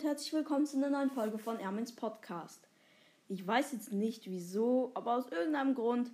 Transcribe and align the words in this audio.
und 0.00 0.06
herzlich 0.06 0.32
willkommen 0.32 0.64
zu 0.64 0.78
einer 0.78 0.88
neuen 0.88 1.10
Folge 1.10 1.36
von 1.36 1.60
Ermins 1.60 1.94
Podcast. 1.94 2.66
Ich 3.28 3.46
weiß 3.46 3.72
jetzt 3.72 3.92
nicht 3.92 4.30
wieso, 4.30 4.92
aber 4.94 5.16
aus 5.16 5.28
irgendeinem 5.28 5.74
Grund 5.74 6.10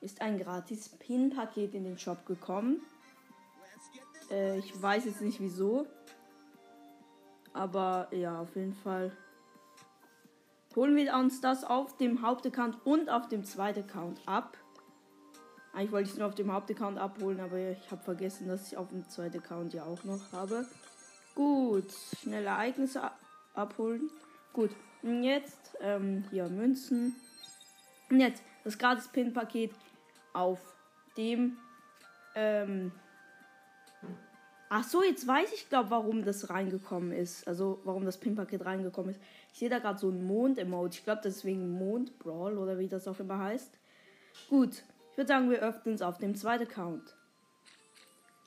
ist 0.00 0.20
ein 0.20 0.38
gratis 0.38 0.88
Pin-Paket 0.88 1.74
in 1.74 1.84
den 1.84 1.96
Shop 1.96 2.26
gekommen. 2.26 2.82
Äh, 4.32 4.58
ich 4.58 4.82
weiß 4.82 5.04
jetzt 5.04 5.20
nicht 5.20 5.38
wieso. 5.38 5.86
Aber 7.52 8.08
ja, 8.10 8.40
auf 8.40 8.56
jeden 8.56 8.74
Fall 8.74 9.12
holen 10.74 10.96
wir 10.96 11.14
uns 11.14 11.40
das 11.40 11.62
auf 11.62 11.96
dem 11.98 12.20
Hauptaccount 12.22 12.84
und 12.84 13.10
auf 13.10 13.28
dem 13.28 13.44
zweiten 13.44 13.84
Account 13.84 14.20
ab. 14.26 14.56
Eigentlich 15.72 15.92
wollte 15.92 16.06
ich 16.08 16.14
es 16.14 16.18
nur 16.18 16.26
auf 16.26 16.34
dem 16.34 16.52
Hauptaccount 16.52 16.98
abholen, 16.98 17.38
aber 17.38 17.58
ich 17.58 17.90
habe 17.92 18.02
vergessen, 18.02 18.48
dass 18.48 18.66
ich 18.66 18.76
auf 18.76 18.88
dem 18.88 19.08
zweiten 19.08 19.38
Account 19.38 19.72
ja 19.72 19.84
auch 19.84 20.02
noch 20.02 20.32
habe. 20.32 20.66
Gut, 21.34 21.90
schnelle 22.20 22.46
Ereignisse 22.46 23.10
abholen. 23.54 24.10
Gut, 24.52 24.70
und 25.02 25.22
jetzt 25.22 25.76
ähm, 25.80 26.24
hier 26.30 26.48
Münzen. 26.48 27.14
Und 28.10 28.20
jetzt 28.20 28.42
das 28.62 28.78
gratis 28.78 29.08
Pin-Paket 29.08 29.72
auf 30.32 30.60
dem. 31.16 31.56
Ähm, 32.34 32.92
Ach 34.76 34.82
so, 34.82 35.04
jetzt 35.04 35.24
weiß 35.24 35.52
ich, 35.52 35.68
glaube 35.68 35.90
warum 35.90 36.24
das 36.24 36.50
reingekommen 36.50 37.12
ist. 37.12 37.46
Also, 37.46 37.80
warum 37.84 38.04
das 38.04 38.18
Pin-Paket 38.18 38.64
reingekommen 38.64 39.12
ist. 39.12 39.20
Ich 39.52 39.60
sehe 39.60 39.68
da 39.68 39.78
gerade 39.78 40.00
so 40.00 40.08
ein 40.08 40.26
Mond-Emote. 40.26 40.98
Ich 40.98 41.04
glaube, 41.04 41.20
das 41.22 41.36
ist 41.36 41.44
wegen 41.44 41.70
Mond-Brawl 41.78 42.58
oder 42.58 42.76
wie 42.78 42.88
das 42.88 43.06
auch 43.06 43.20
immer 43.20 43.38
heißt. 43.38 43.70
Gut, 44.48 44.82
ich 45.12 45.16
würde 45.16 45.28
sagen, 45.28 45.48
wir 45.48 45.60
öffnen 45.60 45.94
es 45.94 46.02
auf 46.02 46.18
dem 46.18 46.34
zweiten 46.34 46.64
Account. 46.64 47.14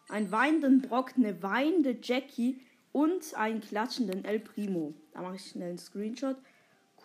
Ein 0.10 0.30
weinenden 0.30 0.82
Brock, 0.82 1.14
eine 1.16 1.42
weinende 1.42 1.98
Jackie 2.02 2.60
und 2.98 3.36
einen 3.36 3.62
klatschenden 3.62 4.26
El 4.26 4.40
Primo. 4.40 4.92
Da 5.14 5.22
mache 5.22 5.36
ich 5.36 5.52
schnell 5.52 5.70
einen 5.70 5.78
Screenshot. 5.78 6.36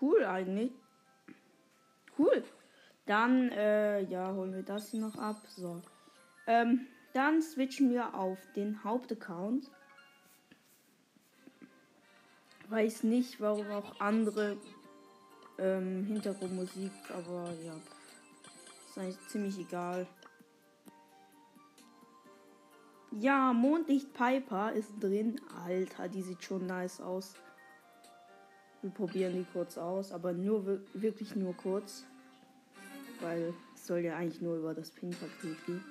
Cool 0.00 0.24
eigentlich. 0.24 0.72
Cool. 2.18 2.42
Dann, 3.04 3.50
äh, 3.50 4.00
ja, 4.04 4.32
holen 4.32 4.54
wir 4.54 4.62
das 4.62 4.90
hier 4.90 5.00
noch 5.00 5.18
ab. 5.18 5.36
So. 5.48 5.82
Ähm, 6.46 6.86
dann 7.12 7.42
switchen 7.42 7.90
wir 7.90 8.14
auf 8.14 8.38
den 8.56 8.82
Hauptaccount. 8.82 9.70
Weiß 12.70 13.02
nicht, 13.02 13.38
warum 13.38 13.70
auch 13.70 14.00
andere 14.00 14.56
ähm, 15.58 16.06
Hintergrundmusik, 16.06 16.92
aber 17.10 17.52
ja. 17.66 17.74
Ist 18.88 18.98
eigentlich 18.98 19.28
ziemlich 19.28 19.58
egal. 19.58 20.06
Ja, 23.20 23.52
Mondlicht 23.52 24.14
Piper 24.14 24.72
ist 24.72 24.90
drin. 25.00 25.40
Alter, 25.64 26.08
die 26.08 26.22
sieht 26.22 26.42
schon 26.42 26.66
nice 26.66 27.00
aus. 27.00 27.34
Wir 28.80 28.90
probieren 28.90 29.34
die 29.34 29.46
kurz 29.52 29.76
aus, 29.76 30.12
aber 30.12 30.32
nur 30.32 30.80
wirklich 30.94 31.36
nur 31.36 31.54
kurz. 31.54 32.04
Weil 33.20 33.54
es 33.74 33.86
soll 33.86 34.00
ja 34.00 34.16
eigentlich 34.16 34.40
nur 34.40 34.56
über 34.56 34.74
das 34.74 34.90
Pin-Paket 34.90 35.66
gehen. 35.66 35.84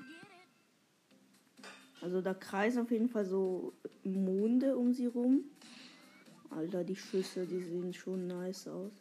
Also 2.01 2.21
da 2.21 2.33
kreisen 2.33 2.81
auf 2.81 2.91
jeden 2.91 3.09
Fall 3.09 3.25
so 3.25 3.73
Monde 4.03 4.75
um 4.75 4.91
sie 4.91 5.05
rum. 5.05 5.43
Alter, 6.49 6.83
die 6.83 6.95
Schüsse, 6.95 7.45
die 7.45 7.61
sehen 7.61 7.93
schon 7.93 8.27
nice 8.27 8.67
aus. 8.67 8.91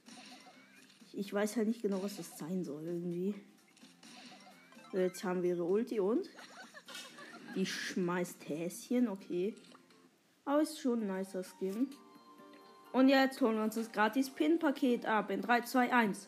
Ich, 1.13 1.33
weiß 1.33 1.57
halt 1.57 1.67
nicht 1.67 1.83
genau, 1.83 2.03
was 2.03 2.19
das 2.19 2.39
sein 2.39 2.63
soll 2.63 2.85
irgendwie. 2.85 3.35
Jetzt 4.93 5.25
haben 5.25 5.43
wir 5.43 5.51
ihre 5.51 5.65
Ulti 5.65 5.99
und 5.99 6.29
die 7.55 7.67
schmeißt 7.67 8.49
Häschen, 8.49 9.09
okay. 9.09 9.55
Aber 10.45 10.63
ist 10.63 10.81
schon 10.81 11.03
ein 11.03 11.19
nicer 11.19 11.43
Skin. 11.43 11.89
Und 12.93 13.09
jetzt 13.09 13.41
holen 13.41 13.57
wir 13.57 13.65
uns 13.65 13.77
das 13.77 13.93
gratis 13.93 14.31
Pin-Paket 14.31 15.07
ab 15.07 15.31
in 15.31 15.43
3, 15.43 15.63
2, 15.63 15.93
1. 15.93 16.27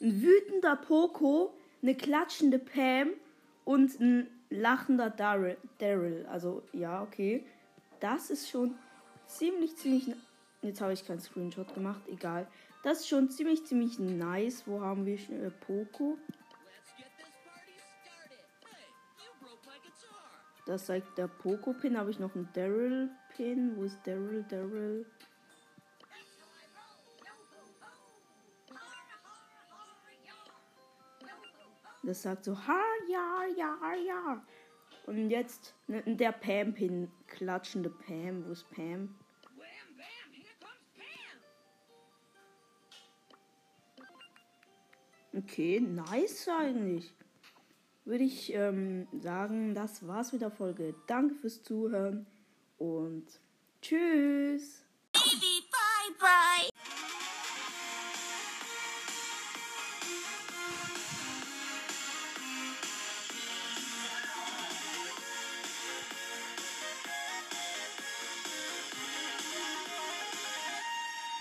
Ein 0.00 0.22
wütender 0.22 0.76
Poco, 0.76 1.54
eine 1.82 1.94
klatschende 1.94 2.58
Pam 2.58 3.08
und 3.64 3.98
ein 4.00 4.28
lachender 4.50 5.10
Daryl. 5.10 6.26
Also, 6.30 6.62
ja, 6.72 7.02
okay. 7.02 7.44
Das 8.00 8.30
ist 8.30 8.48
schon 8.48 8.74
ziemlich, 9.26 9.76
ziemlich. 9.76 10.14
Jetzt 10.62 10.80
habe 10.80 10.92
ich 10.92 11.06
keinen 11.06 11.20
Screenshot 11.20 11.72
gemacht, 11.74 12.02
egal. 12.08 12.46
Das 12.82 13.00
ist 13.00 13.08
schon 13.08 13.30
ziemlich, 13.30 13.64
ziemlich 13.64 13.98
nice. 13.98 14.64
Wo 14.66 14.80
haben 14.80 15.06
wir 15.06 15.16
äh, 15.16 15.50
Poco? 15.66 16.16
Das 20.68 20.84
zeigt 20.84 21.16
der 21.16 21.28
Poco-Pin. 21.28 21.96
Habe 21.96 22.10
ich 22.10 22.18
noch 22.18 22.34
einen 22.34 22.46
Daryl-Pin? 22.52 23.74
Wo 23.74 23.84
ist 23.84 24.06
Daryl? 24.06 24.44
Daryl? 24.50 25.06
Das 32.02 32.20
sagt 32.20 32.44
so, 32.44 32.54
ha, 32.54 32.82
ja, 33.10 33.44
ja, 33.56 33.94
ja. 33.94 34.44
Und 35.06 35.30
jetzt 35.30 35.74
der 35.88 36.32
Pam-Pin, 36.32 37.10
klatschende 37.28 37.88
Pam. 37.88 38.46
Wo 38.46 38.52
ist 38.52 38.68
Pam? 38.68 39.14
Okay, 45.34 45.80
nice 45.80 46.46
eigentlich 46.46 47.14
würde 48.08 48.24
ich 48.24 48.52
ähm, 48.54 49.06
sagen, 49.20 49.74
das 49.74 50.06
war's 50.06 50.32
mit 50.32 50.40
der 50.40 50.50
Folge. 50.50 50.94
Danke 51.06 51.34
fürs 51.34 51.62
Zuhören 51.62 52.26
und 52.78 53.26
tschüss. 53.82 54.82
Baby, 55.12 55.62
bye, 55.70 56.16
bye. 56.18 56.97